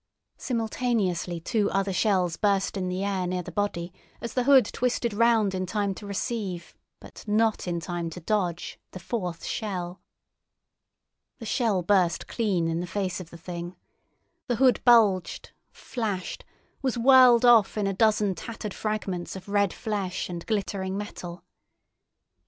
Simultaneously 0.39 1.39
two 1.39 1.69
other 1.69 1.93
shells 1.93 2.35
burst 2.35 2.75
in 2.75 2.89
the 2.89 3.03
air 3.05 3.27
near 3.27 3.43
the 3.43 3.51
body 3.51 3.93
as 4.19 4.33
the 4.33 4.45
hood 4.45 4.65
twisted 4.65 5.13
round 5.13 5.53
in 5.53 5.67
time 5.67 5.93
to 5.93 6.07
receive, 6.07 6.75
but 6.99 7.23
not 7.27 7.67
in 7.67 7.79
time 7.79 8.09
to 8.09 8.19
dodge, 8.19 8.79
the 8.93 8.99
fourth 8.99 9.45
shell. 9.45 10.01
The 11.37 11.45
shell 11.45 11.83
burst 11.83 12.25
clean 12.25 12.67
in 12.67 12.79
the 12.79 12.87
face 12.87 13.19
of 13.19 13.29
the 13.29 13.37
Thing. 13.37 13.75
The 14.47 14.55
hood 14.55 14.81
bulged, 14.83 15.51
flashed, 15.71 16.45
was 16.81 16.97
whirled 16.97 17.45
off 17.45 17.77
in 17.77 17.85
a 17.85 17.93
dozen 17.93 18.33
tattered 18.33 18.73
fragments 18.73 19.35
of 19.35 19.49
red 19.49 19.71
flesh 19.71 20.29
and 20.29 20.43
glittering 20.47 20.97
metal. 20.97 21.43